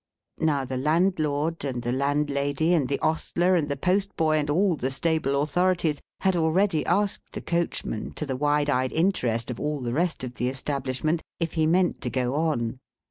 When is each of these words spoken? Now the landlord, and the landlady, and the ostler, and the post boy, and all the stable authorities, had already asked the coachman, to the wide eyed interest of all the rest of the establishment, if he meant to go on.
Now 0.39 0.65
the 0.65 0.77
landlord, 0.77 1.63
and 1.63 1.83
the 1.83 1.91
landlady, 1.91 2.73
and 2.73 2.87
the 2.89 2.97
ostler, 3.01 3.55
and 3.55 3.69
the 3.69 3.77
post 3.77 4.15
boy, 4.17 4.39
and 4.39 4.49
all 4.49 4.75
the 4.75 4.89
stable 4.89 5.39
authorities, 5.43 6.01
had 6.21 6.35
already 6.35 6.83
asked 6.87 7.33
the 7.33 7.41
coachman, 7.41 8.13
to 8.13 8.25
the 8.25 8.35
wide 8.35 8.67
eyed 8.67 8.93
interest 8.93 9.51
of 9.51 9.59
all 9.59 9.79
the 9.79 9.93
rest 9.93 10.23
of 10.23 10.33
the 10.41 10.49
establishment, 10.49 11.21
if 11.39 11.53
he 11.53 11.67
meant 11.67 12.01
to 12.01 12.09
go 12.09 12.33
on. 12.33 12.79